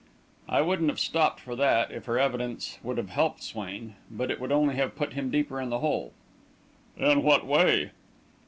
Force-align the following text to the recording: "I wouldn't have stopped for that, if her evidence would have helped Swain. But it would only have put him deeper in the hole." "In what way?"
"I 0.49 0.61
wouldn't 0.61 0.89
have 0.89 0.99
stopped 0.99 1.39
for 1.41 1.55
that, 1.57 1.91
if 1.91 2.05
her 2.05 2.17
evidence 2.17 2.79
would 2.81 2.97
have 2.97 3.11
helped 3.11 3.43
Swain. 3.43 3.93
But 4.09 4.31
it 4.31 4.39
would 4.39 4.51
only 4.51 4.73
have 4.73 4.95
put 4.95 5.13
him 5.13 5.29
deeper 5.29 5.61
in 5.61 5.69
the 5.69 5.77
hole." 5.77 6.11
"In 6.97 7.21
what 7.21 7.45
way?" 7.45 7.91